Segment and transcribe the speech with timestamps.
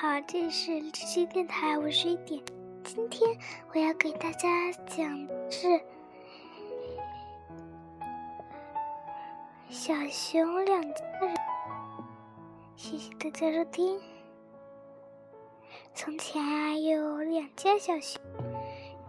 [0.00, 2.42] 好，这里是知心电台，我是一点。
[2.82, 3.38] 今天
[3.72, 5.80] 我要给大家讲是
[9.68, 11.34] 小熊两家人。
[12.74, 14.00] 谢谢大家收听。
[15.94, 18.20] 从前啊，有两家小熊，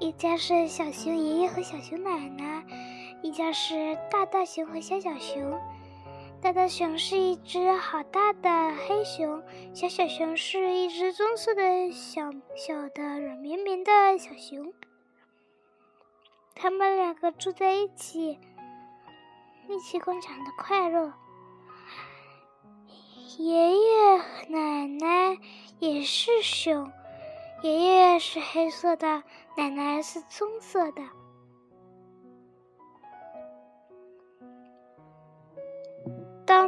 [0.00, 2.64] 一家是小熊爷爷和小熊奶奶，
[3.22, 5.60] 一家是大大熊和小小熊。
[6.42, 9.40] 大大熊是一只好大的黑熊，
[9.72, 14.74] 小小熊是一只棕色的小小的软绵绵的小熊。
[16.52, 18.40] 他们两个住在一起，
[19.68, 21.12] 一起共享的快乐。
[23.38, 24.16] 爷爷
[24.48, 25.38] 奶奶
[25.78, 26.90] 也是熊，
[27.62, 29.22] 爷爷是黑色的，
[29.56, 31.02] 奶奶是棕色的。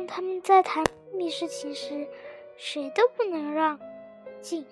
[0.06, 2.06] 他们在谈密事情时，
[2.56, 3.78] 谁都不能让
[4.40, 4.66] 进。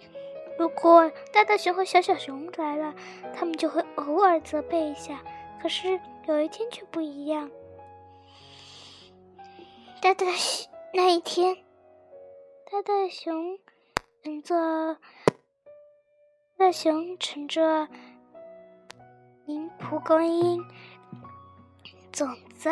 [0.59, 2.95] 如果大大熊和小小熊来了，
[3.35, 5.23] 他们就会偶尔责备一下。
[5.61, 7.51] 可是有一天却不一样。
[10.01, 11.57] 大大熊那一天，
[12.71, 13.59] 大大熊
[14.23, 14.97] 乘着
[16.57, 17.89] 大熊乘着
[19.47, 20.65] 灵蒲公英
[22.13, 22.71] 种子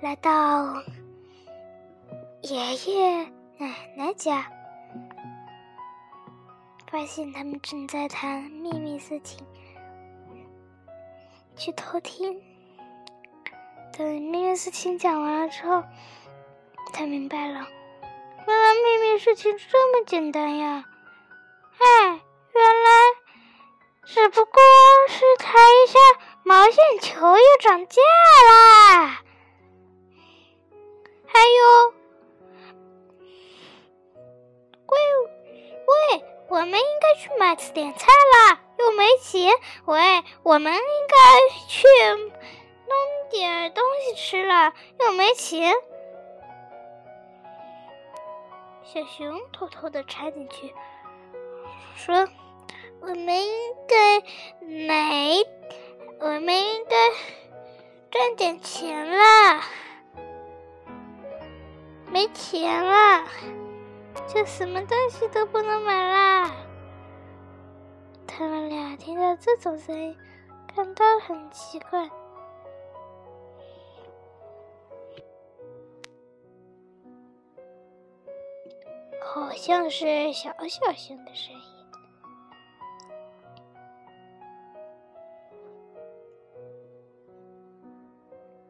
[0.00, 0.82] 来到。
[2.44, 3.22] 爷爷
[3.56, 4.52] 奶奶家，
[6.90, 9.46] 发现他们正在谈秘密事情，
[11.56, 12.38] 去偷听。
[13.96, 15.82] 等秘密事情讲完了之后，
[16.92, 17.66] 才明白了，
[18.46, 20.84] 原来秘密事情这么简单呀！
[21.78, 22.90] 哎，原来
[24.04, 24.62] 只不过
[25.08, 25.98] 是谈一下
[26.42, 28.02] 毛线球又涨价
[28.50, 29.22] 啦，
[31.26, 32.03] 还有。
[34.86, 34.98] 喂，
[35.86, 39.52] 喂我们应该去买点菜啦，又没钱。
[39.86, 41.16] 喂，我们应该
[41.68, 41.86] 去
[42.86, 45.74] 弄点东西吃了，又没钱。
[48.82, 50.72] 小熊偷偷的插进去，
[51.96, 52.28] 说
[53.00, 54.20] ：“我们应该
[54.60, 55.44] 买，
[56.20, 56.96] 我们应该
[58.10, 59.64] 赚点钱啦，
[62.12, 63.24] 没钱了。”
[64.26, 66.50] 就什么东西都不能买啦！
[68.26, 70.16] 他们俩听到这种声音，
[70.74, 72.10] 感到很奇怪，
[79.22, 81.60] 好像是小小熊的声音。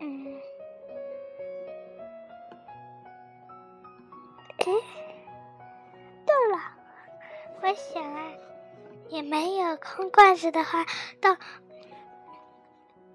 [0.01, 0.41] 嗯，
[4.59, 4.94] 哎。
[7.75, 8.33] 想啊，
[9.09, 10.87] 也没有空罐子的话，
[11.21, 11.37] 到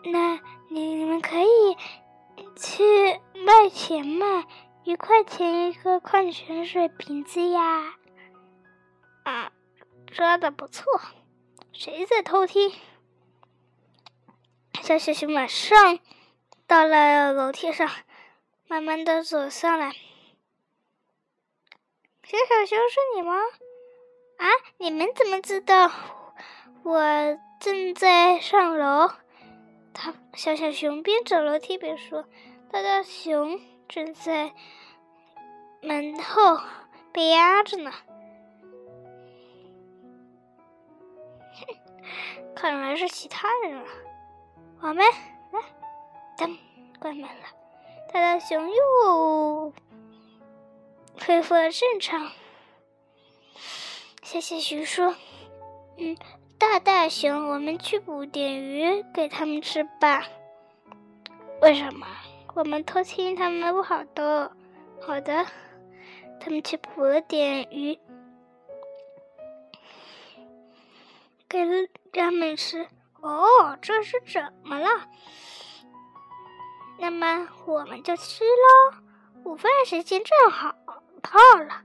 [0.04, 0.40] 那
[0.70, 1.78] 你你们可以
[2.56, 4.46] 去卖钱卖
[4.84, 7.96] 一块钱一个矿泉水瓶子呀。
[9.24, 9.52] 啊，
[10.12, 10.84] 说的不错，
[11.72, 12.74] 谁在偷听？
[14.82, 16.00] 小小熊马上
[16.66, 17.90] 到了楼梯上，
[18.68, 19.92] 慢慢的走上来。
[22.24, 23.36] 小小熊是你吗？
[24.40, 24.48] 啊！
[24.78, 25.92] 你们怎么知道
[26.84, 27.02] 我
[27.60, 29.12] 正在上楼？
[29.94, 32.24] 他小小熊边走楼梯边说
[32.72, 34.54] ：“大大熊正在
[35.82, 36.58] 门后
[37.12, 37.92] 被压着呢。
[42.56, 43.84] ”，看来是其他人了。
[44.80, 44.98] 我们
[45.52, 45.62] 来，
[46.38, 46.58] 灯，
[46.98, 47.46] 关门了。
[48.14, 49.74] 大大熊又
[51.26, 52.32] 恢复了正常。
[54.22, 55.16] 小小熊说
[55.98, 56.16] ：“嗯，
[56.58, 60.24] 大大熊，我们去捕点鱼给他们吃吧。
[61.62, 62.06] 为什么？
[62.54, 64.52] 我们偷听他们不好的。
[65.02, 65.46] 好的，
[66.40, 67.98] 他们去捕了点鱼，
[71.48, 72.88] 给了他们吃。
[73.22, 74.88] 哦，这是怎么了？
[76.98, 78.98] 那么我们就吃喽。
[79.46, 80.76] 午饭时间正好
[81.22, 81.84] 到了。”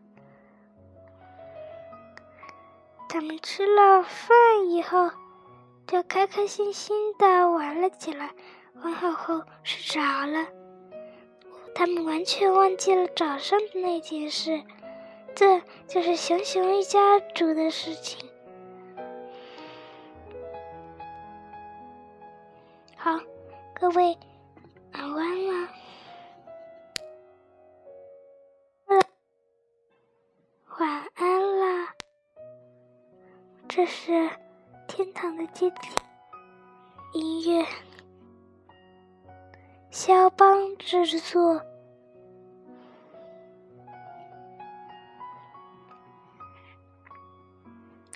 [3.15, 4.37] 他们吃了饭
[4.71, 5.09] 以后，
[5.87, 8.33] 就开开心心的玩了起来。
[8.83, 10.49] 玩好后睡着了，
[11.77, 14.61] 他们完全忘记了早上的那件事。
[15.33, 18.19] 这就是熊熊一家族的事情。
[22.97, 23.21] 好，
[23.75, 24.19] 各位，
[33.77, 34.31] 这是
[34.87, 35.89] 天堂的阶梯。
[37.13, 37.67] 音乐，
[39.91, 41.61] 肖邦制作，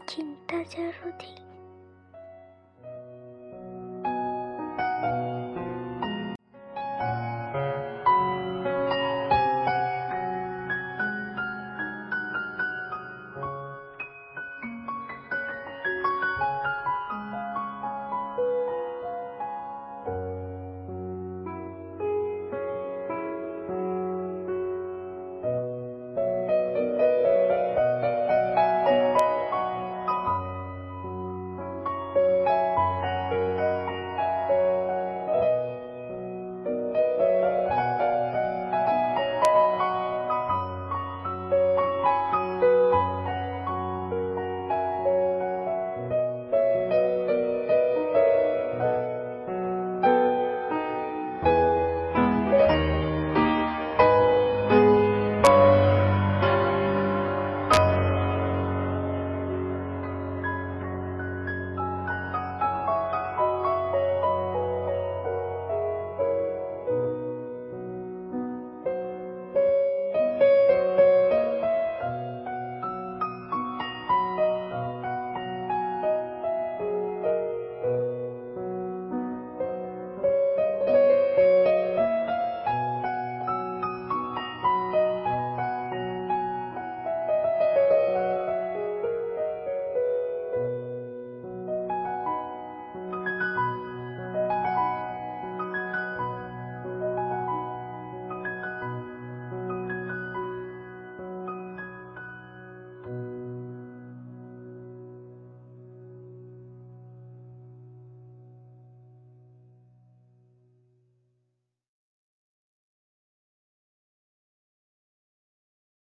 [0.07, 1.48] 请大家收听。